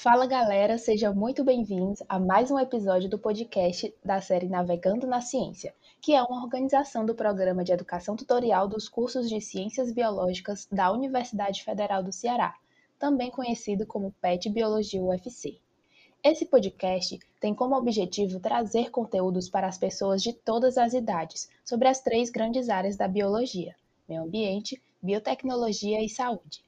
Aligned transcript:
Fala 0.00 0.26
galera, 0.26 0.78
sejam 0.78 1.12
muito 1.12 1.42
bem-vindos 1.42 2.04
a 2.08 2.20
mais 2.20 2.52
um 2.52 2.58
episódio 2.60 3.10
do 3.10 3.18
podcast 3.18 3.92
da 4.04 4.20
série 4.20 4.48
Navegando 4.48 5.08
na 5.08 5.20
Ciência, 5.20 5.74
que 6.00 6.14
é 6.14 6.22
uma 6.22 6.44
organização 6.44 7.04
do 7.04 7.16
Programa 7.16 7.64
de 7.64 7.72
Educação 7.72 8.14
Tutorial 8.14 8.68
dos 8.68 8.88
cursos 8.88 9.28
de 9.28 9.40
Ciências 9.40 9.90
Biológicas 9.90 10.68
da 10.70 10.92
Universidade 10.92 11.64
Federal 11.64 12.00
do 12.00 12.12
Ceará, 12.12 12.54
também 12.96 13.28
conhecido 13.28 13.84
como 13.86 14.14
PET 14.20 14.48
Biologia 14.50 15.02
UFC. 15.02 15.58
Esse 16.22 16.46
podcast 16.46 17.18
tem 17.40 17.52
como 17.52 17.74
objetivo 17.74 18.38
trazer 18.38 18.92
conteúdos 18.92 19.48
para 19.48 19.66
as 19.66 19.78
pessoas 19.78 20.22
de 20.22 20.32
todas 20.32 20.78
as 20.78 20.94
idades 20.94 21.50
sobre 21.64 21.88
as 21.88 22.00
três 22.00 22.30
grandes 22.30 22.68
áreas 22.68 22.96
da 22.96 23.08
biologia: 23.08 23.74
meio 24.08 24.22
ambiente, 24.22 24.80
biotecnologia 25.02 26.00
e 26.00 26.08
saúde. 26.08 26.67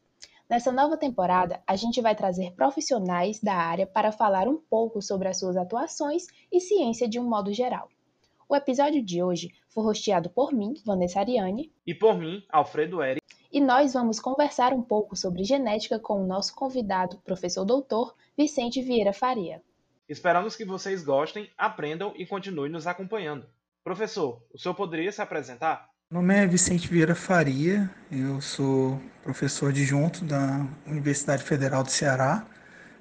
Nessa 0.51 0.73
nova 0.73 0.97
temporada, 0.97 1.63
a 1.65 1.77
gente 1.77 2.01
vai 2.01 2.13
trazer 2.13 2.51
profissionais 2.57 3.39
da 3.39 3.55
área 3.55 3.87
para 3.87 4.11
falar 4.11 4.49
um 4.49 4.57
pouco 4.57 5.01
sobre 5.01 5.29
as 5.29 5.39
suas 5.39 5.57
atuações 5.57 6.27
e 6.51 6.59
ciência 6.59 7.09
de 7.09 7.21
um 7.21 7.23
modo 7.23 7.53
geral. 7.53 7.89
O 8.49 8.57
episódio 8.57 9.01
de 9.01 9.23
hoje 9.23 9.53
foi 9.69 9.85
rosteado 9.85 10.29
por 10.29 10.53
mim, 10.53 10.75
Vanessa 10.85 11.21
Ariane, 11.21 11.73
e 11.87 11.95
por 11.95 12.19
mim, 12.19 12.45
Alfredo 12.49 13.01
Eri, 13.01 13.21
e 13.53 13.61
nós 13.61 13.93
vamos 13.93 14.19
conversar 14.19 14.73
um 14.73 14.83
pouco 14.83 15.15
sobre 15.15 15.45
genética 15.45 16.01
com 16.01 16.21
o 16.21 16.27
nosso 16.27 16.53
convidado, 16.57 17.19
professor 17.19 17.65
doutor 17.65 18.17
Vicente 18.37 18.83
Vieira 18.83 19.13
Faria. 19.13 19.63
Esperamos 20.09 20.57
que 20.57 20.65
vocês 20.65 21.05
gostem, 21.05 21.49
aprendam 21.57 22.13
e 22.17 22.27
continuem 22.27 22.73
nos 22.73 22.89
acompanhando. 22.89 23.47
Professor, 23.85 24.43
o 24.53 24.59
senhor 24.59 24.75
poderia 24.75 25.13
se 25.13 25.23
apresentar? 25.23 25.90
Meu 26.13 26.21
nome 26.21 26.35
é 26.35 26.45
Vicente 26.45 26.89
Vieira 26.89 27.15
Faria, 27.15 27.89
eu 28.11 28.41
sou 28.41 29.01
professor 29.23 29.69
adjunto 29.69 30.25
da 30.25 30.67
Universidade 30.85 31.45
Federal 31.45 31.85
do 31.85 31.91
Ceará, 31.93 32.45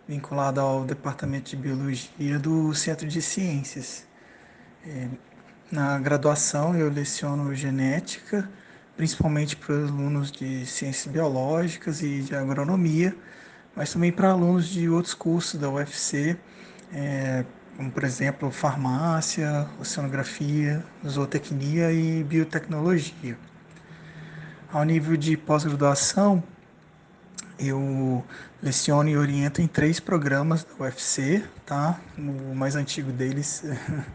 vinculado 0.08 0.62
ao 0.62 0.86
Departamento 0.86 1.50
de 1.50 1.56
Biologia 1.56 2.38
do 2.38 2.72
Centro 2.76 3.08
de 3.08 3.20
Ciências. 3.20 4.06
É, 4.86 5.08
na 5.72 5.98
graduação 5.98 6.78
eu 6.78 6.88
leciono 6.88 7.56
genética, 7.56 8.48
principalmente 8.96 9.56
para 9.56 9.74
alunos 9.74 10.32
de 10.32 10.68
ciências 10.68 11.12
biológicas 11.12 12.04
e 12.04 12.22
de 12.22 12.36
agronomia, 12.36 13.16
mas 13.76 13.92
também 13.92 14.12
para 14.12 14.30
alunos 14.30 14.68
de 14.68 14.88
outros 14.88 15.16
cursos 15.16 15.60
da 15.60 15.68
UFC, 15.68 16.38
é, 16.94 17.44
como 17.80 17.90
por 17.90 18.04
exemplo 18.04 18.52
farmácia, 18.52 19.66
oceanografia, 19.80 20.84
zootecnia 21.08 21.94
e 21.94 22.22
biotecnologia. 22.26 23.38
Ao 24.70 24.84
nível 24.84 25.16
de 25.16 25.38
pós-graduação, 25.38 26.44
eu 27.58 28.22
leciono 28.62 29.08
e 29.08 29.16
oriento 29.16 29.62
em 29.62 29.68
três 29.68 29.98
programas 29.98 30.66
da 30.66 30.84
UFC, 30.84 31.42
tá? 31.66 31.98
O 32.18 32.54
mais 32.54 32.76
antigo 32.76 33.14
deles, 33.14 33.64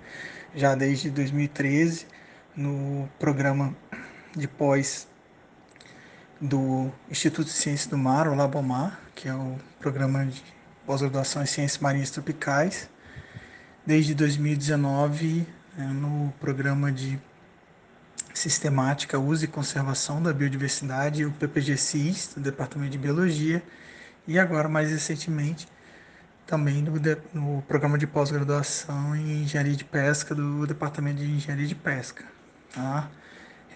já 0.54 0.74
desde 0.74 1.08
2013, 1.08 2.06
no 2.54 3.08
programa 3.18 3.74
de 4.36 4.46
pós 4.46 5.08
do 6.38 6.90
Instituto 7.10 7.46
de 7.46 7.52
Ciências 7.52 7.86
do 7.86 7.96
Mar, 7.96 8.28
o 8.28 8.34
Labomar, 8.34 9.00
que 9.14 9.26
é 9.26 9.34
o 9.34 9.56
programa 9.80 10.26
de 10.26 10.44
pós-graduação 10.84 11.42
em 11.42 11.46
Ciências 11.46 11.80
Marinhas 11.80 12.10
Tropicais, 12.10 12.90
desde 13.86 14.14
2019 14.14 15.46
né, 15.76 15.86
no 15.88 16.32
programa 16.40 16.90
de 16.90 17.18
sistemática, 18.32 19.18
uso 19.18 19.44
e 19.44 19.48
conservação 19.48 20.22
da 20.22 20.32
biodiversidade, 20.32 21.24
o 21.24 21.30
PPGCIS, 21.32 22.32
do 22.34 22.40
Departamento 22.40 22.90
de 22.90 22.98
Biologia, 22.98 23.62
e 24.26 24.38
agora, 24.38 24.68
mais 24.68 24.90
recentemente, 24.90 25.68
também 26.46 26.82
no, 26.82 26.92
no 27.32 27.62
programa 27.62 27.96
de 27.96 28.06
pós-graduação 28.06 29.14
em 29.14 29.42
Engenharia 29.42 29.76
de 29.76 29.84
Pesca 29.84 30.34
do 30.34 30.66
Departamento 30.66 31.18
de 31.18 31.30
Engenharia 31.30 31.66
de 31.66 31.74
Pesca. 31.74 32.24
Tá? 32.74 33.08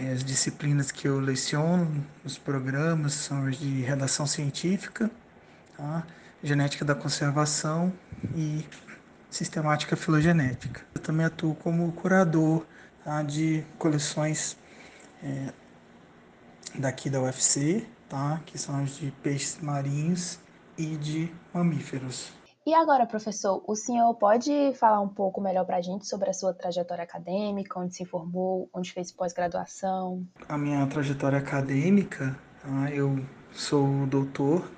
É, 0.01 0.13
as 0.13 0.25
disciplinas 0.25 0.91
que 0.91 1.07
eu 1.07 1.21
leciono 1.21 2.05
nos 2.25 2.37
programas 2.37 3.13
são 3.15 3.47
as 3.47 3.57
de 3.57 3.83
redação 3.83 4.27
científica, 4.27 5.11
tá? 5.77 6.05
genética 6.43 6.85
da 6.85 6.95
conservação 6.95 7.93
e 8.35 8.65
sistemática 9.31 9.97
filogenética. 9.97 10.83
Eu 10.95 11.01
também 11.01 11.27
atuo 11.27 11.55
como 11.55 11.91
curador 11.93 12.65
tá, 13.05 13.23
de 13.23 13.65
coleções 13.79 14.57
é, 15.23 15.53
daqui 16.75 17.11
da 17.11 17.21
UFC, 17.21 17.87
tá, 18.09 18.41
que 18.47 18.59
são 18.59 18.83
as 18.83 18.97
de 18.97 19.11
peixes 19.23 19.59
marinhos 19.61 20.39
e 20.77 20.97
de 20.97 21.33
mamíferos. 21.53 22.33
E 22.67 22.75
agora, 22.75 23.07
professor, 23.07 23.63
o 23.67 23.75
senhor 23.75 24.13
pode 24.15 24.75
falar 24.75 25.01
um 25.01 25.09
pouco 25.09 25.41
melhor 25.41 25.65
para 25.65 25.79
a 25.79 25.81
gente 25.81 26.07
sobre 26.07 26.29
a 26.29 26.35
sua 26.35 26.53
trajetória 26.53 27.03
acadêmica, 27.03 27.81
onde 27.81 27.95
se 27.95 28.05
formou, 28.05 28.69
onde 28.75 28.93
fez 28.93 29.11
pós-graduação? 29.11 30.27
A 30.47 30.59
minha 30.59 30.87
trajetória 30.87 31.39
acadêmica, 31.39 32.39
tá, 32.61 32.91
eu 32.91 33.25
sou 33.53 34.07
doutor 34.07 34.71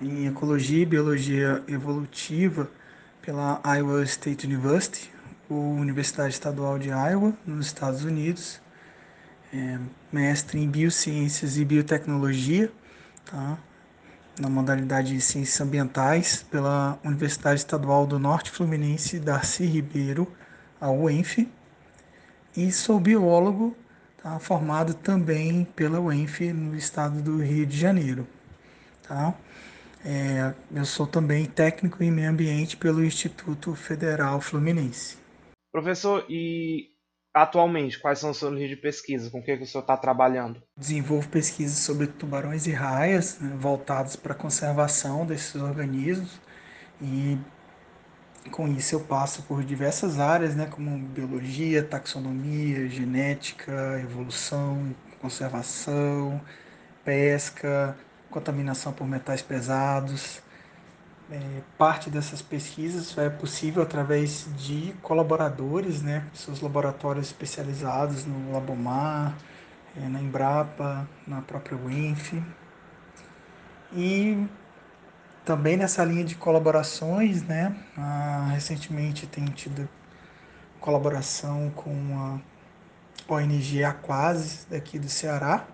em 0.00 0.26
Ecologia 0.26 0.82
e 0.82 0.86
Biologia 0.86 1.62
Evolutiva 1.68 2.68
pela 3.26 3.60
Iowa 3.76 4.04
State 4.04 4.46
University, 4.46 5.12
ou 5.50 5.58
Universidade 5.72 6.32
Estadual 6.32 6.78
de 6.78 6.90
Iowa, 6.90 7.34
nos 7.44 7.66
Estados 7.66 8.04
Unidos. 8.04 8.60
É, 9.52 9.78
mestre 10.12 10.60
em 10.60 10.70
Biociências 10.70 11.58
e 11.58 11.64
Biotecnologia, 11.64 12.70
tá? 13.24 13.58
na 14.38 14.48
modalidade 14.48 15.12
de 15.12 15.20
Ciências 15.20 15.60
Ambientais, 15.60 16.44
pela 16.44 17.00
Universidade 17.02 17.58
Estadual 17.58 18.06
do 18.06 18.16
Norte 18.16 18.52
Fluminense 18.52 19.18
Darcy 19.18 19.64
Ribeiro, 19.64 20.32
a 20.80 20.88
UENF. 20.88 21.48
E 22.56 22.70
sou 22.70 23.00
biólogo, 23.00 23.76
tá? 24.22 24.38
formado 24.38 24.94
também 24.94 25.64
pela 25.74 26.00
UENF 26.00 26.52
no 26.52 26.76
estado 26.76 27.20
do 27.20 27.42
Rio 27.42 27.66
de 27.66 27.76
Janeiro. 27.76 28.24
Tá? 29.02 29.34
É, 30.08 30.54
eu 30.72 30.84
sou 30.84 31.04
também 31.04 31.46
técnico 31.46 32.00
em 32.00 32.12
meio 32.12 32.30
ambiente 32.30 32.76
pelo 32.76 33.04
Instituto 33.04 33.74
Federal 33.74 34.40
Fluminense. 34.40 35.18
Professor, 35.72 36.24
e 36.28 36.90
atualmente, 37.34 37.98
quais 37.98 38.20
são 38.20 38.30
os 38.30 38.36
seus 38.36 38.52
livros 38.52 38.70
de 38.70 38.76
pesquisa? 38.76 39.28
Com 39.28 39.40
o 39.40 39.42
que, 39.42 39.56
que 39.56 39.64
o 39.64 39.66
senhor 39.66 39.82
está 39.82 39.96
trabalhando? 39.96 40.62
Desenvolvo 40.78 41.28
pesquisas 41.28 41.78
sobre 41.78 42.06
tubarões 42.06 42.68
e 42.68 42.70
raias, 42.70 43.40
né, 43.40 43.52
voltadas 43.58 44.14
para 44.14 44.32
a 44.32 44.36
conservação 44.36 45.26
desses 45.26 45.60
organismos. 45.60 46.40
E 47.02 47.36
com 48.52 48.68
isso 48.68 48.94
eu 48.94 49.00
passo 49.00 49.42
por 49.42 49.64
diversas 49.64 50.20
áreas, 50.20 50.54
né, 50.54 50.66
como 50.66 50.96
biologia, 50.98 51.82
taxonomia, 51.82 52.88
genética, 52.88 54.00
evolução, 54.00 54.94
conservação, 55.20 56.40
pesca, 57.04 57.96
contaminação 58.30 58.92
por 58.92 59.06
metais 59.06 59.42
pesados. 59.42 60.42
É, 61.30 61.60
parte 61.76 62.08
dessas 62.08 62.40
pesquisas 62.40 63.16
é 63.18 63.28
possível 63.28 63.82
através 63.82 64.46
de 64.56 64.94
colaboradores, 65.02 66.00
né, 66.00 66.24
seus 66.32 66.60
laboratórios 66.60 67.26
especializados 67.26 68.24
no 68.24 68.52
Labomar, 68.52 69.36
é, 69.96 70.08
na 70.08 70.20
Embrapa, 70.20 71.08
na 71.26 71.40
própria 71.40 71.76
WINF. 71.76 72.40
E 73.92 74.46
também 75.44 75.76
nessa 75.76 76.04
linha 76.04 76.24
de 76.24 76.36
colaborações, 76.36 77.42
né, 77.42 77.74
recentemente 78.52 79.26
tem 79.26 79.44
tido 79.46 79.88
colaboração 80.80 81.70
com 81.74 82.40
a 83.28 83.34
ONG 83.34 83.82
Aquases 83.82 84.66
daqui 84.70 84.98
do 84.98 85.08
Ceará, 85.08 85.66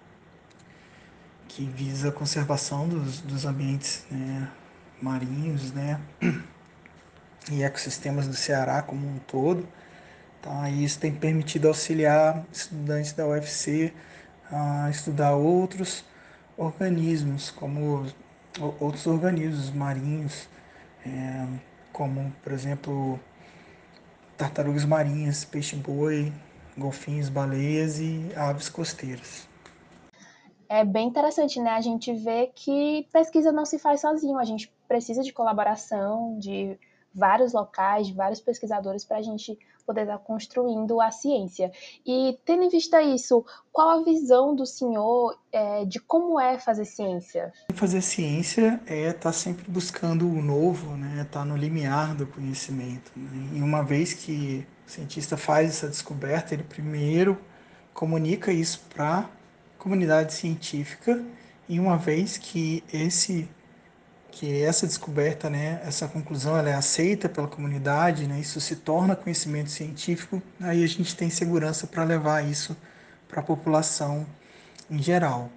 que 1.54 1.66
visa 1.66 2.08
a 2.08 2.12
conservação 2.12 2.88
dos, 2.88 3.20
dos 3.20 3.44
ambientes 3.44 4.06
né, 4.10 4.48
marinhos 5.02 5.70
né, 5.72 6.00
e 7.50 7.62
ecossistemas 7.62 8.26
do 8.26 8.34
Ceará 8.34 8.80
como 8.80 9.06
um 9.06 9.18
todo. 9.18 9.68
Tá? 10.40 10.70
E 10.70 10.82
isso 10.82 10.98
tem 10.98 11.12
permitido 11.14 11.68
auxiliar 11.68 12.42
estudantes 12.50 13.12
da 13.12 13.26
UFC 13.26 13.92
a 14.50 14.88
estudar 14.90 15.34
outros 15.34 16.04
organismos, 16.56 17.50
como 17.50 18.06
outros 18.80 19.06
organismos 19.06 19.70
marinhos, 19.70 20.48
é, 21.06 21.46
como, 21.92 22.32
por 22.42 22.52
exemplo, 22.52 23.20
tartarugas 24.38 24.86
marinhas, 24.86 25.44
peixe-boi, 25.44 26.32
golfinhos, 26.78 27.28
baleias 27.28 27.98
e 27.98 28.30
aves 28.34 28.70
costeiras 28.70 29.51
é 30.72 30.86
bem 30.86 31.06
interessante, 31.06 31.60
né? 31.60 31.72
A 31.72 31.82
gente 31.82 32.14
vê 32.14 32.46
que 32.46 33.06
pesquisa 33.12 33.52
não 33.52 33.66
se 33.66 33.78
faz 33.78 34.00
sozinho, 34.00 34.38
a 34.38 34.44
gente 34.44 34.72
precisa 34.88 35.22
de 35.22 35.30
colaboração 35.30 36.38
de 36.38 36.78
vários 37.14 37.52
locais, 37.52 38.06
de 38.06 38.14
vários 38.14 38.40
pesquisadores 38.40 39.04
para 39.04 39.18
a 39.18 39.22
gente 39.22 39.58
poder 39.84 40.02
estar 40.02 40.16
construindo 40.16 40.98
a 40.98 41.10
ciência. 41.10 41.70
E 42.06 42.38
tendo 42.46 42.62
em 42.62 42.70
vista 42.70 43.02
isso, 43.02 43.44
qual 43.70 44.00
a 44.00 44.02
visão 44.02 44.56
do 44.56 44.64
senhor 44.64 45.38
é, 45.52 45.84
de 45.84 46.00
como 46.00 46.40
é 46.40 46.58
fazer 46.58 46.86
ciência? 46.86 47.52
Fazer 47.74 48.00
ciência 48.00 48.80
é 48.86 49.08
estar 49.08 49.20
tá 49.20 49.32
sempre 49.32 49.70
buscando 49.70 50.26
o 50.26 50.40
novo, 50.40 50.96
né? 50.96 51.20
Estar 51.20 51.40
tá 51.40 51.44
no 51.44 51.54
limiar 51.54 52.14
do 52.14 52.26
conhecimento. 52.26 53.12
Né? 53.14 53.58
E 53.58 53.60
uma 53.60 53.82
vez 53.82 54.14
que 54.14 54.66
o 54.86 54.90
cientista 54.90 55.36
faz 55.36 55.68
essa 55.68 55.88
descoberta, 55.88 56.54
ele 56.54 56.62
primeiro 56.62 57.38
comunica 57.92 58.50
isso 58.50 58.80
para 58.94 59.28
comunidade 59.82 60.32
científica 60.32 61.20
e 61.68 61.80
uma 61.80 61.98
vez 61.98 62.38
que 62.38 62.84
esse 62.92 63.48
que 64.30 64.62
essa 64.62 64.86
descoberta, 64.86 65.50
né, 65.50 65.82
essa 65.84 66.08
conclusão, 66.08 66.56
ela 66.56 66.70
é 66.70 66.72
aceita 66.72 67.28
pela 67.28 67.46
comunidade, 67.46 68.26
né, 68.26 68.40
isso 68.40 68.58
se 68.62 68.76
torna 68.76 69.14
conhecimento 69.14 69.70
científico, 69.70 70.42
aí 70.58 70.82
a 70.82 70.86
gente 70.86 71.14
tem 71.14 71.28
segurança 71.28 71.86
para 71.86 72.02
levar 72.02 72.40
isso 72.42 72.74
para 73.28 73.40
a 73.40 73.42
população 73.42 74.26
em 74.90 75.02
geral. 75.02 75.50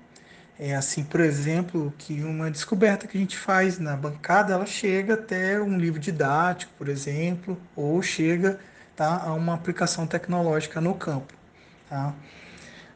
É 0.60 0.76
assim, 0.76 1.06
por 1.06 1.22
exemplo, 1.22 1.94
que 1.98 2.22
uma 2.22 2.52
descoberta 2.52 3.08
que 3.08 3.18
a 3.18 3.22
gente 3.22 3.38
faz 3.38 3.80
na 3.80 3.96
bancada, 3.96 4.54
ela 4.54 4.66
chega 4.66 5.14
até 5.14 5.60
um 5.62 5.78
livro 5.78 6.00
didático, 6.00 6.74
por 6.78 6.90
exemplo, 6.90 7.58
ou 7.78 8.02
chega 8.02 8.60
tá, 8.96 9.22
a 9.24 9.34
uma 9.34 9.54
aplicação 9.54 10.06
tecnológica 10.06 10.82
no 10.82 10.94
campo. 10.96 11.34
Tá? 11.90 12.14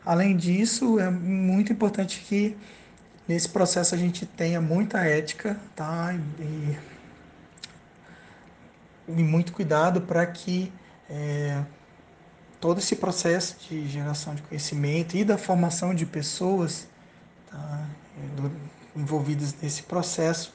Além 0.06 0.36
disso, 0.36 1.00
é 1.00 1.10
muito 1.10 1.72
importante 1.74 2.22
que 2.22 2.56
nesse 3.28 3.50
processo 3.50 3.94
a 3.94 3.98
gente 3.98 4.26
tenha 4.26 4.60
muita 4.60 5.00
ética 5.00 5.60
tá? 5.76 6.16
e, 6.40 6.78
e 9.08 9.24
muito 9.24 9.54
cuidado 9.54 10.02
para 10.02 10.26
que 10.26 10.72
é, 11.10 11.64
todo 12.60 12.80
esse 12.80 12.96
processo 12.96 13.58
de 13.68 13.88
geração 13.88 14.36
de 14.36 14.42
conhecimento 14.42 15.16
e 15.16 15.24
da 15.24 15.38
formação 15.38 15.94
de 15.94 16.06
pessoas 16.06 16.88
tá? 17.50 17.86
envolvidas 18.96 19.54
nesse 19.62 19.84
processo 19.84 20.54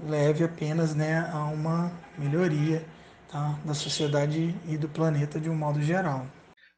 leve 0.00 0.44
apenas 0.44 0.94
né, 0.94 1.28
a 1.32 1.44
uma 1.44 1.90
melhoria 2.16 2.84
tá? 3.30 3.58
da 3.64 3.74
sociedade 3.74 4.54
e 4.66 4.76
do 4.76 4.88
planeta 4.88 5.40
de 5.40 5.50
um 5.50 5.54
modo 5.54 5.82
geral. 5.82 6.26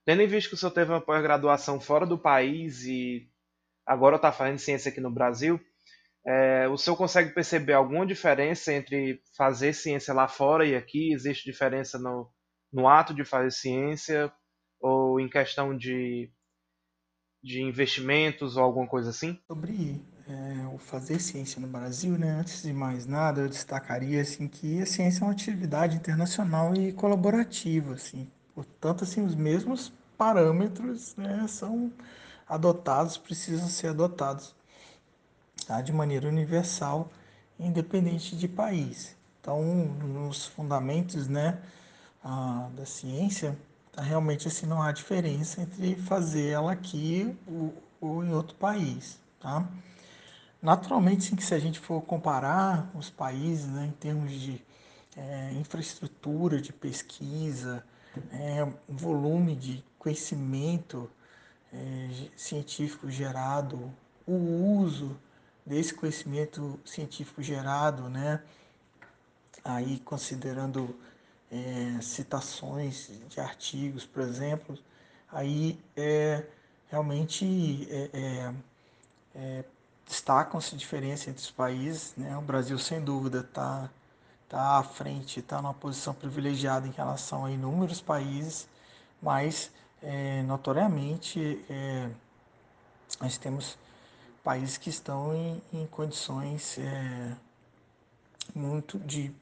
Tendo 0.04 0.22
em 0.22 0.26
vista 0.26 0.48
que 0.48 0.54
o 0.54 0.58
senhor 0.58 0.72
teve 0.72 0.90
uma 0.90 1.00
pós-graduação 1.00 1.80
fora 1.80 2.06
do 2.06 2.18
país 2.18 2.84
e 2.84 3.28
agora 3.86 4.16
está 4.16 4.32
fazendo 4.32 4.58
ciência 4.58 4.90
aqui 4.90 5.00
no 5.00 5.10
Brasil, 5.10 5.60
é, 6.26 6.68
o 6.68 6.76
senhor 6.76 6.96
consegue 6.96 7.34
perceber 7.34 7.72
alguma 7.72 8.06
diferença 8.06 8.72
entre 8.72 9.22
fazer 9.36 9.72
ciência 9.72 10.12
lá 10.12 10.28
fora 10.28 10.66
e 10.66 10.74
aqui? 10.74 11.12
Existe 11.12 11.44
diferença 11.44 11.98
no, 11.98 12.30
no 12.72 12.88
ato 12.88 13.14
de 13.14 13.24
fazer 13.24 13.50
ciência 13.50 14.32
ou 14.80 15.18
em 15.18 15.28
questão 15.28 15.76
de, 15.76 16.30
de 17.42 17.62
investimentos 17.62 18.56
ou 18.56 18.62
alguma 18.62 18.86
coisa 18.86 19.10
assim? 19.10 19.38
Sobre 19.46 20.02
é, 20.26 20.66
o 20.74 20.78
fazer 20.78 21.18
ciência 21.20 21.60
no 21.60 21.66
Brasil, 21.66 22.16
né, 22.18 22.30
antes 22.30 22.62
de 22.62 22.72
mais 22.72 23.06
nada, 23.06 23.42
eu 23.42 23.48
destacaria 23.48 24.20
assim, 24.20 24.46
que 24.46 24.80
a 24.80 24.86
ciência 24.86 25.22
é 25.22 25.24
uma 25.24 25.32
atividade 25.32 25.96
internacional 25.96 26.74
e 26.74 26.92
colaborativa. 26.92 27.94
Assim. 27.94 28.30
Portanto, 28.64 29.04
assim, 29.04 29.24
os 29.24 29.34
mesmos 29.34 29.92
parâmetros 30.18 31.14
né, 31.16 31.46
são 31.48 31.92
adotados, 32.48 33.16
precisam 33.16 33.68
ser 33.68 33.88
adotados 33.88 34.54
tá? 35.66 35.80
de 35.80 35.92
maneira 35.92 36.28
universal, 36.28 37.10
independente 37.58 38.36
de 38.36 38.48
país. 38.48 39.16
Então, 39.40 39.62
nos 39.64 40.46
fundamentos 40.46 41.26
né, 41.26 41.58
a, 42.22 42.68
da 42.74 42.84
ciência, 42.84 43.56
tá? 43.92 44.02
realmente 44.02 44.46
assim, 44.48 44.66
não 44.66 44.82
há 44.82 44.92
diferença 44.92 45.62
entre 45.62 45.94
fazer 45.96 46.48
ela 46.48 46.72
aqui 46.72 47.34
ou, 47.46 47.74
ou 48.00 48.24
em 48.24 48.32
outro 48.32 48.54
país. 48.56 49.18
Tá? 49.40 49.66
Naturalmente, 50.60 51.24
sim, 51.24 51.36
que 51.36 51.44
se 51.44 51.54
a 51.54 51.58
gente 51.58 51.78
for 51.78 52.02
comparar 52.02 52.90
os 52.94 53.08
países 53.08 53.66
né, 53.66 53.86
em 53.86 53.92
termos 53.92 54.32
de 54.32 54.62
é, 55.16 55.52
infraestrutura 55.54 56.60
de 56.60 56.72
pesquisa, 56.72 57.82
é, 58.32 58.66
volume 58.88 59.54
de 59.56 59.84
conhecimento 59.98 61.10
é, 61.72 62.08
científico 62.36 63.10
gerado, 63.10 63.92
o 64.26 64.34
uso 64.78 65.16
desse 65.64 65.94
conhecimento 65.94 66.78
científico 66.84 67.42
gerado, 67.42 68.08
né? 68.08 68.42
Aí 69.64 70.00
considerando 70.00 70.96
é, 71.50 72.00
citações 72.00 73.10
de 73.28 73.40
artigos, 73.40 74.06
por 74.06 74.22
exemplo, 74.22 74.78
aí 75.30 75.78
é, 75.96 76.46
realmente 76.88 77.86
é, 77.90 78.10
é, 78.12 78.54
é 79.34 79.64
destacam-se 80.10 80.74
diferenças 80.76 81.28
entre 81.28 81.42
os 81.42 81.50
países. 81.50 82.14
Né? 82.16 82.36
O 82.36 82.42
Brasil, 82.42 82.76
sem 82.78 83.00
dúvida, 83.00 83.40
está 83.40 83.88
tá 84.50 84.78
à 84.78 84.82
frente, 84.82 85.38
está 85.38 85.62
numa 85.62 85.72
posição 85.72 86.12
privilegiada 86.12 86.86
em 86.86 86.90
relação 86.90 87.44
a 87.44 87.52
inúmeros 87.52 88.00
países, 88.00 88.68
mas 89.22 89.70
é, 90.02 90.42
notoriamente 90.42 91.64
é, 91.70 92.10
nós 93.20 93.38
temos 93.38 93.78
países 94.42 94.76
que 94.76 94.90
estão 94.90 95.32
em, 95.32 95.62
em 95.72 95.86
condições 95.86 96.78
é, 96.78 97.36
muito 98.52 98.98
de 98.98 99.32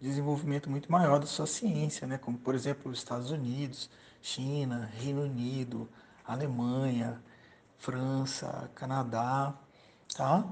desenvolvimento 0.00 0.68
muito 0.68 0.90
maior 0.90 1.20
da 1.20 1.26
sua 1.26 1.46
ciência, 1.46 2.04
né? 2.04 2.18
como 2.18 2.36
por 2.36 2.56
exemplo 2.56 2.90
os 2.90 2.98
Estados 2.98 3.30
Unidos, 3.30 3.88
China, 4.20 4.90
Reino 4.92 5.22
Unido, 5.22 5.88
Alemanha, 6.26 7.22
França, 7.78 8.68
Canadá, 8.74 9.54
tá? 10.16 10.44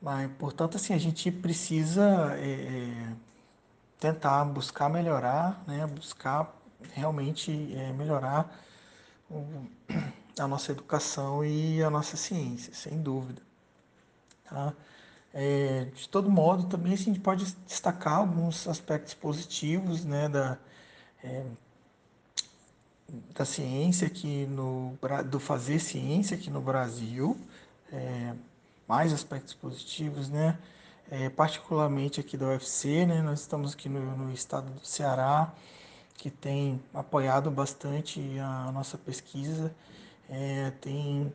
Mas, 0.00 0.30
portanto, 0.38 0.76
assim, 0.76 0.94
a 0.94 0.98
gente 0.98 1.30
precisa 1.30 2.36
é, 2.38 2.50
é 2.50 3.12
tentar 3.98 4.44
buscar 4.44 4.88
melhorar, 4.88 5.62
né? 5.66 5.86
buscar 5.86 6.54
realmente 6.92 7.74
é, 7.74 7.92
melhorar 7.92 8.62
o, 9.30 9.44
a 10.38 10.46
nossa 10.46 10.72
educação 10.72 11.44
e 11.44 11.82
a 11.82 11.90
nossa 11.90 12.16
ciência, 12.16 12.72
sem 12.72 13.00
dúvida. 13.00 13.42
Tá? 14.44 14.72
É, 15.34 15.86
de 15.94 16.08
todo 16.08 16.30
modo, 16.30 16.64
também 16.64 16.92
a 16.92 16.96
gente 16.96 17.20
pode 17.20 17.44
destacar 17.66 18.14
alguns 18.14 18.66
aspectos 18.66 19.14
positivos 19.14 20.04
né, 20.04 20.28
da, 20.28 20.58
é, 21.22 21.44
da 23.34 23.44
ciência 23.44 24.06
aqui 24.06 24.46
no 24.46 24.96
do 25.26 25.38
fazer 25.38 25.78
ciência 25.78 26.36
aqui 26.36 26.50
no 26.50 26.60
Brasil, 26.60 27.36
é, 27.92 28.34
mais 28.88 29.12
aspectos 29.12 29.52
positivos, 29.52 30.30
né? 30.30 30.58
É, 31.10 31.28
particularmente 31.28 32.20
aqui 32.20 32.36
da 32.36 32.46
UFC, 32.46 33.06
né? 33.06 33.20
Nós 33.22 33.40
estamos 33.40 33.74
aqui 33.74 33.88
no, 33.88 34.16
no 34.16 34.32
estado 34.32 34.70
do 34.70 34.84
Ceará, 34.86 35.52
que 36.14 36.30
tem 36.30 36.82
apoiado 36.92 37.50
bastante 37.50 38.20
a 38.38 38.72
nossa 38.72 38.96
pesquisa, 38.98 39.74
é, 40.28 40.70
tem 40.80 41.32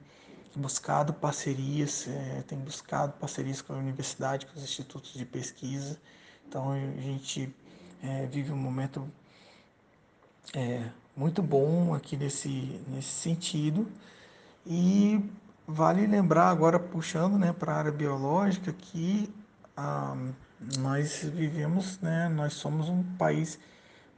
buscado 0.56 1.14
parcerias, 1.14 2.08
é, 2.08 2.44
tem 2.48 2.58
buscado 2.58 3.14
parcerias 3.14 3.62
com 3.62 3.74
a 3.74 3.78
universidade, 3.78 4.46
com 4.46 4.58
os 4.58 4.64
institutos 4.64 5.14
de 5.14 5.26
pesquisa. 5.26 5.98
Então 6.48 6.72
a 6.72 7.02
gente 7.02 7.54
é, 8.04 8.26
vive 8.26 8.52
um 8.52 8.58
momento 8.58 9.08
é, 10.54 10.90
muito 11.16 11.42
bom 11.42 11.94
aqui 11.94 12.18
nesse, 12.18 12.82
nesse 12.88 13.10
sentido. 13.10 13.88
E 14.66 15.20
vale 15.68 16.06
lembrar 16.08 16.50
agora, 16.50 16.80
puxando 16.80 17.38
né, 17.38 17.54
para 17.54 17.74
a 17.74 17.78
área 17.78 17.92
biológica, 17.92 18.72
que 18.74 19.34
ah, 19.76 20.16
nós 20.80 21.24
vivemos, 21.24 22.00
né, 22.00 22.30
nós 22.30 22.54
somos 22.54 22.90
um 22.90 23.04
país 23.18 23.60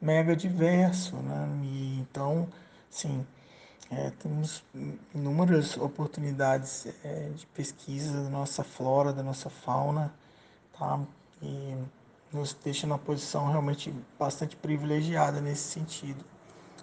mega 0.01 0.35
diverso, 0.35 1.15
né? 1.17 1.47
E, 1.63 1.99
então, 1.99 2.47
sim, 2.89 3.25
é, 3.89 4.11
temos 4.11 4.63
inúmeras 5.13 5.77
oportunidades 5.77 6.87
é, 7.03 7.29
de 7.35 7.45
pesquisa 7.47 8.23
da 8.23 8.29
nossa 8.29 8.63
flora, 8.63 9.13
da 9.13 9.23
nossa 9.23 9.49
fauna, 9.49 10.13
tá? 10.77 10.99
E 11.41 11.75
nos 12.31 12.53
deixa 12.53 12.85
numa 12.85 12.99
posição 12.99 13.49
realmente 13.49 13.93
bastante 14.19 14.55
privilegiada 14.55 15.39
nesse 15.39 15.63
sentido, 15.63 16.23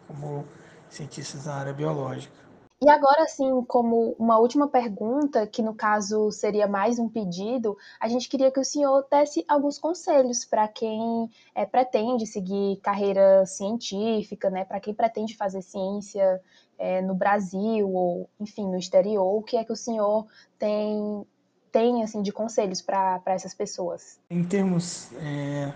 como 0.07 0.47
cientistas 0.89 1.45
da 1.45 1.55
área 1.55 1.73
biológica. 1.73 2.42
E 2.85 2.91
agora, 2.91 3.23
assim, 3.23 3.63
como 3.69 4.17
uma 4.19 4.41
última 4.41 4.67
pergunta, 4.67 5.47
que 5.47 5.63
no 5.63 5.73
caso 5.73 6.33
seria 6.33 6.67
mais 6.67 6.99
um 6.99 7.09
pedido, 7.09 7.79
a 8.01 8.09
gente 8.09 8.29
queria 8.29 8.51
que 8.51 8.59
o 8.59 8.65
senhor 8.65 9.07
desse 9.09 9.45
alguns 9.47 9.79
conselhos 9.79 10.45
para 10.45 10.67
quem 10.67 11.31
é, 11.55 11.65
pretende 11.65 12.27
seguir 12.27 12.81
carreira 12.83 13.47
científica, 13.47 14.51
né, 14.51 14.65
para 14.65 14.81
quem 14.81 14.93
pretende 14.93 15.37
fazer 15.37 15.63
ciência 15.63 16.41
é, 16.77 17.01
no 17.01 17.15
Brasil 17.15 17.89
ou, 17.89 18.29
enfim, 18.41 18.67
no 18.67 18.77
exterior, 18.77 19.33
o 19.39 19.43
que 19.43 19.57
é 19.57 19.63
que 19.63 19.73
o 19.73 19.77
senhor 19.77 20.27
tem, 20.59 21.25
tem 21.71 22.03
assim, 22.03 22.21
de 22.21 22.33
conselhos 22.33 22.83
para 22.83 23.23
essas 23.27 23.55
pessoas? 23.55 24.19
Em 24.29 24.43
termos 24.43 25.09
é, 25.21 25.73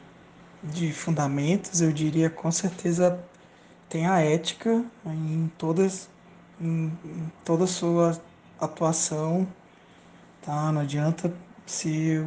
de 0.60 0.92
fundamentos, 0.92 1.80
eu 1.80 1.92
diria 1.92 2.28
com 2.28 2.50
certeza 2.50 3.16
tem 3.88 4.08
a 4.08 4.20
ética 4.20 4.84
em 5.06 5.48
todas 5.56 6.10
em, 6.60 6.86
em 7.04 7.32
toda 7.44 7.64
a 7.64 7.66
sua 7.66 8.20
atuação, 8.60 9.46
tá? 10.42 10.72
Não 10.72 10.82
adianta 10.82 11.32
se 11.66 12.24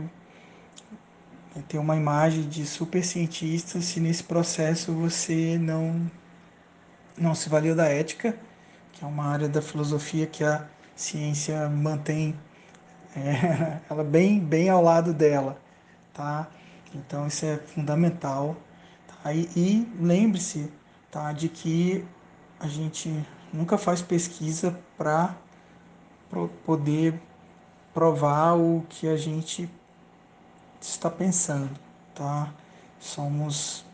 ter 1.68 1.78
uma 1.78 1.96
imagem 1.96 2.48
de 2.48 2.66
super 2.66 3.04
cientista 3.04 3.82
se 3.82 4.00
nesse 4.00 4.24
processo 4.24 4.94
você 4.94 5.58
não 5.58 6.10
não 7.18 7.36
se 7.36 7.50
valeu 7.50 7.76
da 7.76 7.86
ética, 7.86 8.38
que 8.94 9.04
é 9.04 9.08
uma 9.08 9.26
área 9.26 9.50
da 9.50 9.62
filosofia 9.62 10.26
que 10.26 10.44
a 10.44 10.66
ciência 10.96 11.68
mantém 11.68 12.34
é, 13.16 13.80
ela 13.90 14.04
bem 14.04 14.40
bem 14.40 14.70
ao 14.70 14.82
lado 14.82 15.14
dela, 15.14 15.60
tá? 16.14 16.48
Então 16.94 17.28
isso 17.28 17.46
é 17.46 17.58
fundamental. 17.58 18.56
Tá? 19.08 19.34
E, 19.34 19.50
e 19.56 19.92
lembre-se 20.00 20.72
tá, 21.12 21.32
de 21.34 21.50
que 21.50 22.06
a 22.60 22.68
gente 22.68 23.26
nunca 23.54 23.78
faz 23.78 24.02
pesquisa 24.02 24.78
para 24.98 25.36
poder 26.66 27.20
provar 27.94 28.54
o 28.56 28.86
que 28.90 29.08
a 29.08 29.18
gente 29.18 29.70
está 30.80 31.10
pensando, 31.10 31.72
tá? 32.14 32.54
Somos, 33.00 33.86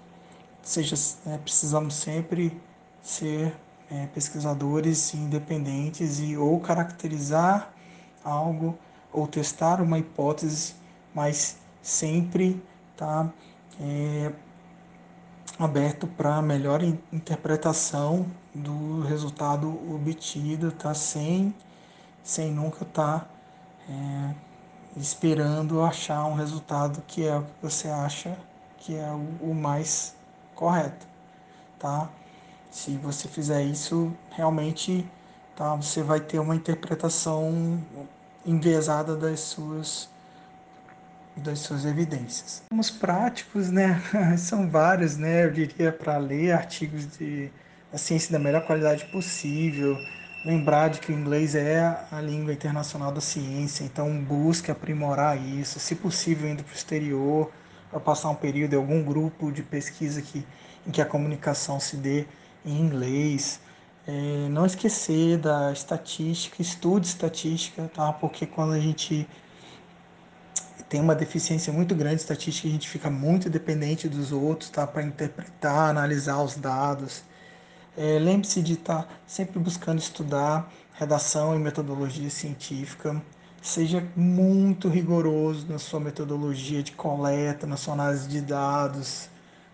seja, 0.61 0.95
é, 1.27 1.37
precisamos 1.37 1.95
sempre 1.95 2.59
ser 3.01 3.55
é, 3.89 4.07
pesquisadores 4.07 5.13
independentes 5.13 6.19
e 6.19 6.35
ou 6.35 6.59
caracterizar 6.59 7.71
algo 8.23 8.77
ou 9.11 9.27
testar 9.27 9.81
uma 9.81 9.97
hipótese, 9.97 10.75
mas 11.13 11.57
sempre 11.81 12.61
tá 12.97 13.29
é, 13.79 14.31
aberto 15.57 16.07
para 16.07 16.41
melhor 16.41 16.81
interpretação 17.13 18.25
do 18.55 19.01
resultado 19.01 19.69
obtido, 19.93 20.71
tá 20.71 20.93
sem 20.93 21.53
sem 22.23 22.51
nunca 22.51 22.83
estar 22.83 23.19
tá, 23.19 23.27
é, 23.87 24.33
esperando 24.97 25.81
achar 25.83 26.25
um 26.25 26.33
resultado 26.33 27.03
que 27.05 27.27
é 27.27 27.37
o 27.37 27.43
que 27.43 27.51
você 27.61 27.87
acha 27.87 28.35
que 28.79 28.95
é 28.95 29.09
o, 29.11 29.49
o 29.51 29.53
mais 29.53 30.15
correto, 30.55 31.05
tá? 31.79 32.09
Se 32.71 32.97
você 32.97 33.27
fizer 33.27 33.63
isso, 33.63 34.11
realmente, 34.31 35.07
tá? 35.55 35.75
Você 35.75 36.03
vai 36.03 36.19
ter 36.19 36.39
uma 36.39 36.55
interpretação 36.55 37.79
enviesada 38.45 39.15
das 39.15 39.39
suas 39.39 40.09
das 41.35 41.59
suas 41.59 41.83
evidências. 41.83 42.63
Os 42.71 42.89
práticos, 42.89 43.69
né, 43.69 44.01
são 44.37 44.69
vários, 44.69 45.17
né, 45.17 45.45
eu 45.45 45.51
diria 45.51 45.91
para 45.91 46.17
ler 46.17 46.53
artigos 46.53 47.05
de 47.17 47.51
a 47.95 47.97
ciência 47.97 48.29
da 48.29 48.37
melhor 48.37 48.61
qualidade 48.65 49.05
possível, 49.05 49.97
lembrar 50.43 50.89
de 50.89 50.99
que 50.99 51.13
o 51.13 51.15
inglês 51.15 51.55
é 51.55 51.79
a 52.11 52.19
língua 52.19 52.51
internacional 52.51 53.09
da 53.09 53.21
ciência, 53.21 53.85
então 53.85 54.21
busque 54.21 54.69
aprimorar 54.69 55.41
isso, 55.41 55.79
se 55.79 55.95
possível 55.95 56.49
indo 56.49 56.61
para 56.61 56.73
o 56.73 56.75
exterior, 56.75 57.49
para 57.89 58.01
passar 58.01 58.29
um 58.31 58.35
período 58.35 58.73
em 58.73 58.75
algum 58.75 59.01
grupo 59.01 59.49
de 59.49 59.63
pesquisa 59.63 60.21
que, 60.21 60.45
em 60.85 60.91
que 60.91 61.01
a 61.01 61.05
comunicação 61.05 61.79
se 61.79 61.95
dê 61.95 62.25
em 62.65 62.81
inglês. 62.81 63.61
É, 64.05 64.49
não 64.49 64.65
esquecer 64.65 65.37
da 65.37 65.71
estatística, 65.71 66.61
estude 66.61 67.07
estatística, 67.07 67.89
tá? 67.93 68.11
porque 68.11 68.45
quando 68.45 68.73
a 68.73 68.79
gente 68.79 69.25
tem 70.89 70.99
uma 70.99 71.15
deficiência 71.15 71.71
muito 71.71 71.95
grande 71.95 72.15
de 72.15 72.21
estatística, 72.23 72.67
a 72.67 72.71
gente 72.71 72.89
fica 72.89 73.09
muito 73.09 73.49
dependente 73.49 74.09
dos 74.09 74.33
outros 74.33 74.69
tá? 74.69 74.85
para 74.85 75.01
interpretar, 75.01 75.91
analisar 75.91 76.43
os 76.43 76.57
dados. 76.57 77.23
É, 77.97 78.19
Lembre-se 78.19 78.61
de 78.61 78.73
estar 78.73 79.07
sempre 79.25 79.57
buscando 79.57 79.99
estudar 79.99 80.69
redação 80.93 81.55
e 81.55 81.59
metodologia 81.59 82.29
científica. 82.29 83.21
Seja 83.61 84.05
muito 84.15 84.89
rigoroso 84.89 85.65
na 85.69 85.79
sua 85.79 85.99
metodologia 85.99 86.83
de 86.83 86.91
coleta, 86.91 87.65
na 87.65 87.77
sua 87.77 87.93
análise 87.93 88.27
de 88.27 88.41
dados. 88.41 89.29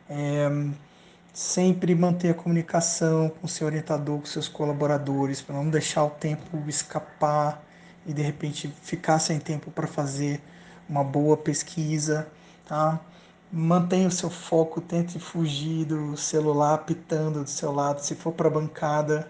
É, 0.10 0.50
sempre 1.34 1.96
manter 1.96 2.30
a 2.30 2.34
comunicação 2.34 3.30
com 3.30 3.46
o 3.48 3.50
seu 3.50 3.68
orientador, 3.68 4.20
com 4.20 4.26
seus 4.26 4.48
colaboradores, 4.48 5.42
para 5.42 5.56
não 5.56 5.70
deixar 5.70 6.04
o 6.04 6.10
tempo 6.10 6.58
escapar 6.68 7.64
e 8.06 8.14
de 8.14 8.22
repente 8.22 8.68
ficar 8.82 9.20
sem 9.20 9.40
tempo 9.40 9.72
para 9.72 9.88
fazer 9.88 10.42
uma 10.90 11.04
boa 11.04 11.38
pesquisa, 11.38 12.28
tá? 12.68 13.00
Mantenha 13.52 14.08
o 14.08 14.12
seu 14.12 14.30
foco, 14.30 14.80
tente 14.80 15.20
fugir 15.20 15.86
do 15.86 16.16
celular 16.16 16.80
pitando 16.80 17.44
do 17.44 17.50
seu 17.50 17.72
lado. 17.72 18.00
Se 18.00 18.16
for 18.16 18.32
para 18.32 18.48
a 18.48 18.52
bancada, 18.52 19.28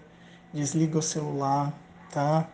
desliga 0.52 0.98
o 0.98 1.02
celular, 1.02 1.72
tá? 2.10 2.48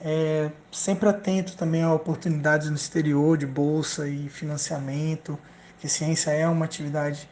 É, 0.00 0.50
sempre 0.72 1.08
atento 1.08 1.56
também 1.56 1.82
a 1.82 1.92
oportunidades 1.92 2.70
no 2.70 2.76
exterior 2.76 3.36
de 3.36 3.46
bolsa 3.46 4.08
e 4.08 4.28
financiamento, 4.30 5.38
que 5.78 5.88
ciência 5.88 6.30
é 6.30 6.48
uma 6.48 6.64
atividade 6.64 7.28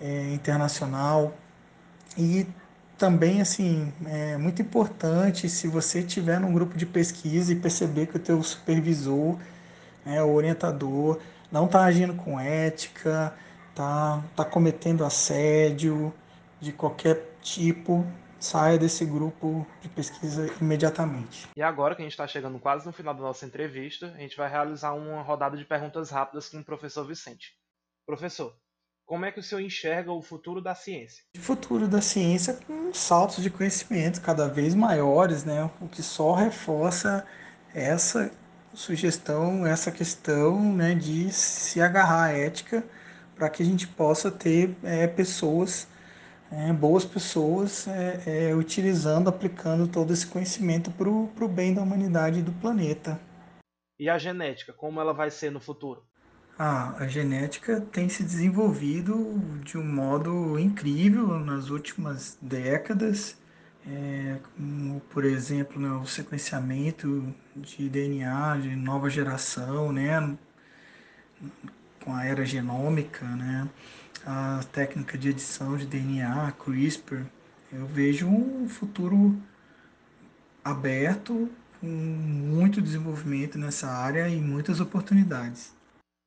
é, 0.00 0.34
internacional. 0.34 1.34
E 2.18 2.46
também, 2.98 3.40
assim, 3.40 3.90
é 4.04 4.36
muito 4.36 4.60
importante 4.60 5.48
se 5.48 5.66
você 5.66 6.00
estiver 6.00 6.38
num 6.38 6.52
grupo 6.52 6.76
de 6.76 6.84
pesquisa 6.84 7.52
e 7.52 7.56
perceber 7.56 8.06
que 8.06 8.16
o 8.16 8.20
teu 8.20 8.42
supervisor, 8.42 9.38
né, 10.04 10.22
o 10.22 10.34
orientador, 10.34 11.18
não 11.50 11.66
está 11.66 11.84
agindo 11.84 12.14
com 12.14 12.38
ética, 12.38 13.34
está 13.70 14.22
tá 14.36 14.44
cometendo 14.44 15.04
assédio 15.04 16.12
de 16.60 16.72
qualquer 16.72 17.36
tipo, 17.40 18.06
saia 18.38 18.78
desse 18.78 19.04
grupo 19.04 19.66
de 19.80 19.88
pesquisa 19.88 20.50
imediatamente. 20.60 21.48
E 21.56 21.62
agora 21.62 21.94
que 21.94 22.02
a 22.02 22.04
gente 22.04 22.12
está 22.12 22.26
chegando 22.26 22.58
quase 22.58 22.86
no 22.86 22.92
final 22.92 23.14
da 23.14 23.20
nossa 23.20 23.44
entrevista, 23.44 24.12
a 24.14 24.18
gente 24.18 24.36
vai 24.36 24.48
realizar 24.48 24.92
uma 24.92 25.22
rodada 25.22 25.56
de 25.56 25.64
perguntas 25.64 26.10
rápidas 26.10 26.48
com 26.48 26.58
o 26.58 26.64
professor 26.64 27.06
Vicente. 27.06 27.54
Professor, 28.06 28.54
como 29.06 29.24
é 29.24 29.32
que 29.32 29.40
o 29.40 29.42
senhor 29.42 29.60
enxerga 29.60 30.12
o 30.12 30.22
futuro 30.22 30.60
da 30.62 30.74
ciência? 30.74 31.24
O 31.36 31.40
futuro 31.40 31.88
da 31.88 32.00
ciência 32.00 32.54
com 32.66 32.92
saltos 32.94 33.42
de 33.42 33.50
conhecimento 33.50 34.20
cada 34.20 34.48
vez 34.48 34.74
maiores, 34.74 35.44
né? 35.44 35.68
o 35.80 35.88
que 35.88 36.02
só 36.02 36.34
reforça 36.34 37.26
essa 37.74 38.30
sugestão, 38.72 39.66
essa 39.66 39.90
questão 39.90 40.60
né, 40.74 40.94
de 40.94 41.32
se 41.32 41.80
agarrar 41.80 42.24
à 42.24 42.32
ética 42.32 42.84
para 43.34 43.48
que 43.48 43.62
a 43.62 43.66
gente 43.66 43.86
possa 43.86 44.30
ter 44.30 44.76
é, 44.82 45.06
pessoas, 45.06 45.88
é, 46.50 46.72
boas 46.72 47.04
pessoas, 47.04 47.88
é, 47.88 48.50
é 48.50 48.54
utilizando, 48.54 49.28
aplicando 49.28 49.88
todo 49.88 50.12
esse 50.12 50.26
conhecimento 50.26 50.90
para 50.90 51.08
o 51.08 51.48
bem 51.48 51.74
da 51.74 51.82
humanidade 51.82 52.40
e 52.40 52.42
do 52.42 52.52
planeta. 52.52 53.18
E 53.98 54.08
a 54.08 54.18
genética, 54.18 54.72
como 54.72 55.00
ela 55.00 55.12
vai 55.12 55.30
ser 55.30 55.50
no 55.50 55.60
futuro? 55.60 56.02
Ah, 56.58 56.94
a 56.98 57.06
genética 57.06 57.80
tem 57.80 58.08
se 58.08 58.22
desenvolvido 58.22 59.38
de 59.64 59.78
um 59.78 59.84
modo 59.84 60.58
incrível 60.58 61.38
nas 61.38 61.70
últimas 61.70 62.36
décadas 62.40 63.38
é, 63.86 64.38
como, 64.56 65.00
por 65.00 65.24
exemplo, 65.24 65.80
né, 65.80 65.90
o 65.92 66.06
sequenciamento 66.06 67.34
de 67.56 67.88
DNA 67.88 68.58
de 68.58 68.76
nova 68.76 69.08
geração, 69.08 69.92
né, 69.92 70.36
com 72.04 72.14
a 72.14 72.24
era 72.24 72.44
genômica, 72.44 73.24
né, 73.24 73.68
a 74.24 74.60
técnica 74.72 75.16
de 75.16 75.30
edição 75.30 75.76
de 75.76 75.86
DNA, 75.86 76.52
CRISPR, 76.52 77.24
eu 77.72 77.86
vejo 77.86 78.26
um 78.28 78.68
futuro 78.68 79.40
aberto, 80.64 81.50
com 81.80 81.86
muito 81.86 82.82
desenvolvimento 82.82 83.56
nessa 83.58 83.88
área 83.88 84.28
e 84.28 84.40
muitas 84.40 84.80
oportunidades. 84.80 85.74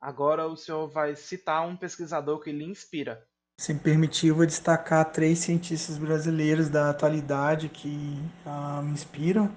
Agora 0.00 0.46
o 0.46 0.56
senhor 0.56 0.88
vai 0.88 1.14
citar 1.14 1.66
um 1.66 1.76
pesquisador 1.76 2.40
que 2.40 2.50
lhe 2.50 2.64
inspira. 2.64 3.24
Se 3.56 3.72
me 3.72 3.78
permitir, 3.78 4.28
eu 4.28 4.34
vou 4.34 4.44
destacar 4.44 5.04
três 5.12 5.38
cientistas 5.38 5.96
brasileiros 5.96 6.68
da 6.68 6.90
atualidade 6.90 7.68
que 7.68 8.20
ah, 8.44 8.82
me 8.82 8.90
inspiram 8.90 9.48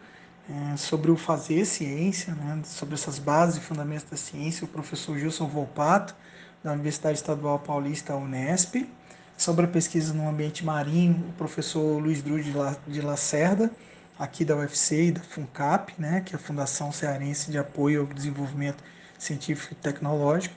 é, 0.48 0.78
sobre 0.78 1.10
o 1.10 1.18
fazer 1.18 1.66
ciência, 1.66 2.34
né, 2.36 2.62
sobre 2.64 2.94
essas 2.94 3.18
bases 3.18 3.58
e 3.58 3.60
fundamentos 3.60 4.08
da 4.08 4.16
ciência, 4.16 4.66
o 4.66 4.68
professor 4.68 5.18
Gilson 5.18 5.48
Volpato, 5.48 6.16
da 6.64 6.74
Universidade 6.74 7.18
Estadual 7.18 7.58
Paulista, 7.58 8.16
Unesp, 8.16 8.88
sobre 9.36 9.66
a 9.66 9.68
pesquisa 9.68 10.14
no 10.14 10.30
ambiente 10.30 10.64
marinho, 10.64 11.30
o 11.30 11.34
professor 11.34 12.00
Luiz 12.00 12.22
Drude 12.22 12.54
de 12.88 13.02
Lacerda, 13.02 13.72
aqui 14.18 14.46
da 14.46 14.56
UFC 14.56 15.08
e 15.08 15.12
da 15.12 15.22
FUNCAP, 15.22 15.94
né, 15.98 16.22
que 16.22 16.36
é 16.36 16.38
a 16.38 16.40
Fundação 16.40 16.92
Cearense 16.92 17.50
de 17.50 17.58
Apoio 17.58 18.02
ao 18.02 18.08
Desenvolvimento 18.08 18.84
Científico 19.18 19.74
e 19.74 19.76
Tecnológico, 19.76 20.56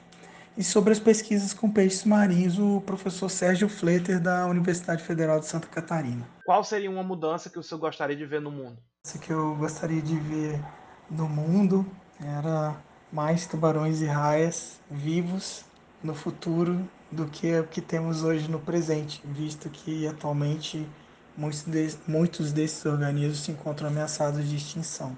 e 0.60 0.62
sobre 0.62 0.92
as 0.92 1.00
pesquisas 1.00 1.54
com 1.54 1.70
peixes 1.70 2.04
marinhos, 2.04 2.58
o 2.58 2.82
professor 2.82 3.30
Sérgio 3.30 3.66
Fletter, 3.66 4.20
da 4.20 4.44
Universidade 4.44 5.02
Federal 5.02 5.40
de 5.40 5.46
Santa 5.46 5.66
Catarina. 5.66 6.28
Qual 6.44 6.62
seria 6.62 6.90
uma 6.90 7.02
mudança 7.02 7.48
que 7.48 7.58
o 7.58 7.62
senhor 7.62 7.80
gostaria 7.80 8.14
de 8.14 8.26
ver 8.26 8.42
no 8.42 8.50
mundo? 8.50 8.76
O 9.14 9.18
que 9.18 9.32
eu 9.32 9.56
gostaria 9.56 10.02
de 10.02 10.14
ver 10.18 10.60
no 11.10 11.26
mundo 11.26 11.86
era 12.22 12.76
mais 13.10 13.46
tubarões 13.46 14.02
e 14.02 14.04
raias 14.04 14.78
vivos 14.90 15.64
no 16.04 16.14
futuro 16.14 16.86
do 17.10 17.24
que 17.24 17.58
o 17.58 17.66
que 17.66 17.80
temos 17.80 18.22
hoje 18.22 18.50
no 18.50 18.60
presente, 18.60 19.22
visto 19.24 19.70
que 19.70 20.06
atualmente 20.06 20.86
muitos, 21.38 21.62
de, 21.62 21.96
muitos 22.06 22.52
desses 22.52 22.84
organismos 22.84 23.38
se 23.38 23.50
encontram 23.50 23.88
ameaçados 23.88 24.46
de 24.46 24.56
extinção. 24.56 25.16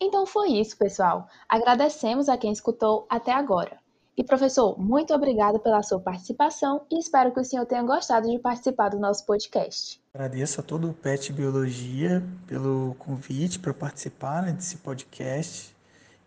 Então 0.00 0.24
foi 0.24 0.52
isso, 0.52 0.78
pessoal. 0.78 1.28
Agradecemos 1.48 2.28
a 2.28 2.38
quem 2.38 2.52
escutou 2.52 3.04
até 3.10 3.32
agora. 3.32 3.79
E 4.16 4.24
professor, 4.24 4.78
muito 4.78 5.14
obrigada 5.14 5.58
pela 5.58 5.82
sua 5.82 6.00
participação 6.00 6.82
e 6.90 6.98
espero 6.98 7.32
que 7.32 7.40
o 7.40 7.44
senhor 7.44 7.64
tenha 7.64 7.82
gostado 7.82 8.28
de 8.28 8.38
participar 8.38 8.90
do 8.90 8.98
nosso 8.98 9.24
podcast. 9.24 10.00
Agradeço 10.12 10.60
a 10.60 10.62
todo 10.62 10.90
o 10.90 10.94
PET 10.94 11.32
Biologia 11.32 12.22
pelo 12.46 12.94
convite 12.98 13.58
para 13.58 13.72
participar 13.72 14.42
né, 14.42 14.52
desse 14.52 14.76
podcast 14.78 15.74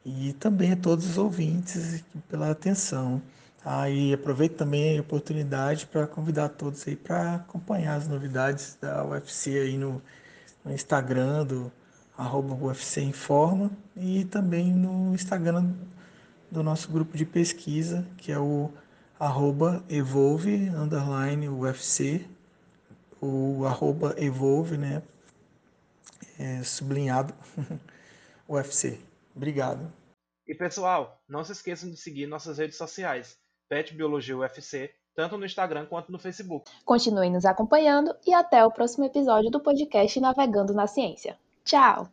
e 0.05 0.33
também 0.33 0.71
a 0.71 0.77
todos 0.77 1.05
os 1.05 1.17
ouvintes 1.17 2.03
pela 2.27 2.51
atenção. 2.51 3.21
Ah, 3.65 3.85
aproveito 4.13 4.57
também 4.57 4.97
a 4.97 5.01
oportunidade 5.01 5.85
para 5.85 6.05
convidar 6.07 6.49
todos 6.49 6.85
aí 6.87 6.95
para 6.95 7.35
acompanhar 7.35 7.95
as 7.95 8.07
novidades 8.07 8.77
da 8.81 9.05
UFC 9.05 9.57
aí 9.57 9.77
no, 9.77 10.01
no 10.65 10.73
Instagram 10.73 11.45
do 11.45 11.71
arroba 12.17 12.53
UFC 12.53 13.01
Informa 13.01 13.71
e 13.95 14.25
também 14.25 14.73
no 14.73 15.13
Instagram 15.13 15.73
do 16.53 16.61
nosso 16.61 16.91
grupo 16.91 17.17
de 17.17 17.25
pesquisa, 17.25 18.07
que 18.15 18.31
é 18.31 18.37
o 18.37 18.71
arroba 19.19 19.83
evolve 19.89 20.69
underline 20.69 21.49
UFC, 21.49 22.27
o 23.19 23.65
arroba 23.65 24.13
evolve, 24.17 24.77
né, 24.77 25.01
é, 26.39 26.61
sublinhado 26.63 27.33
UFC. 28.47 28.99
Obrigado. 29.35 29.91
E 30.47 30.53
pessoal, 30.53 31.19
não 31.27 31.43
se 31.43 31.53
esqueçam 31.53 31.89
de 31.89 31.97
seguir 31.97 32.27
nossas 32.27 32.59
redes 32.59 32.77
sociais 32.77 33.35
Pet 33.67 33.95
Biologia 33.95 34.37
UFC, 34.37 34.93
tanto 35.15 35.37
no 35.37 35.45
Instagram 35.45 35.87
quanto 35.87 36.11
no 36.11 36.19
Facebook. 36.19 36.69
Continue 36.85 37.31
nos 37.31 37.45
acompanhando 37.45 38.15
e 38.27 38.33
até 38.33 38.63
o 38.63 38.71
próximo 38.71 39.05
episódio 39.05 39.49
do 39.49 39.59
podcast 39.59 40.19
Navegando 40.19 40.73
na 40.73 40.85
Ciência. 40.85 41.35
Tchau! 41.65 42.09